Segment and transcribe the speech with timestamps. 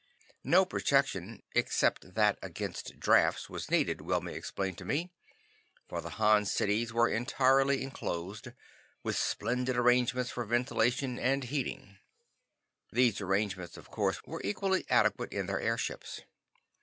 [0.43, 5.11] No protection, except that against drafts, was needed, Wilma explained to me,
[5.87, 8.47] for the Han cities were entirely enclosed,
[9.03, 11.99] with splendid arrangements for ventilation and heating.
[12.91, 16.21] These arrangements of course were equally adequate in their airships.